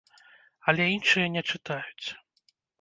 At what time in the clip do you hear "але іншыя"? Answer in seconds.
0.73-1.27